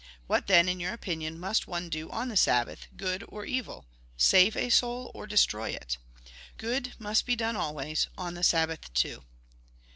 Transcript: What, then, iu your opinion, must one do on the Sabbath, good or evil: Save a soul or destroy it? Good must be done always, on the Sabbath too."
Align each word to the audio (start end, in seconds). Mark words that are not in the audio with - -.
What, 0.25 0.47
then, 0.47 0.67
iu 0.67 0.79
your 0.79 0.93
opinion, 0.95 1.39
must 1.39 1.67
one 1.67 1.87
do 1.87 2.09
on 2.09 2.29
the 2.29 2.35
Sabbath, 2.35 2.87
good 2.97 3.23
or 3.27 3.45
evil: 3.45 3.85
Save 4.17 4.57
a 4.57 4.71
soul 4.71 5.11
or 5.13 5.27
destroy 5.27 5.69
it? 5.69 5.99
Good 6.57 6.93
must 6.97 7.27
be 7.27 7.35
done 7.35 7.55
always, 7.55 8.07
on 8.17 8.33
the 8.33 8.41
Sabbath 8.41 8.91
too." 8.95 9.23